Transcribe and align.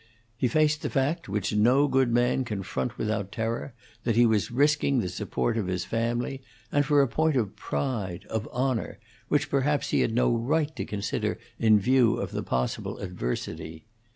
He 0.35 0.47
faced 0.47 0.81
the 0.81 0.89
fact, 0.89 1.29
which 1.29 1.53
no 1.53 1.87
good 1.87 2.11
man 2.11 2.43
can 2.43 2.63
front 2.63 2.97
without 2.97 3.31
terror, 3.31 3.75
that 4.03 4.15
he 4.15 4.25
was 4.25 4.49
risking 4.49 4.97
the 4.99 5.07
support 5.07 5.57
of 5.59 5.67
his 5.67 5.85
family, 5.85 6.41
and 6.71 6.83
for 6.83 7.03
a 7.03 7.07
point 7.07 7.35
of 7.35 7.55
pride, 7.55 8.25
of 8.25 8.49
honor, 8.51 8.97
which 9.27 9.51
perhaps 9.51 9.89
he 9.91 9.99
had 9.99 10.15
no 10.15 10.35
right 10.35 10.75
to 10.75 10.85
consider 10.85 11.37
in 11.59 11.79
view 11.79 12.15
of 12.17 12.31
the 12.31 12.41
possible 12.41 12.97
adversity. 12.97 13.85